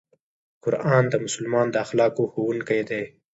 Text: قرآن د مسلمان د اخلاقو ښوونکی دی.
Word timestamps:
قرآن 0.63 1.03
د 1.09 1.15
مسلمان 1.25 1.67
د 1.71 1.75
اخلاقو 1.85 2.23
ښوونکی 2.31 2.81
دی. 2.89 3.03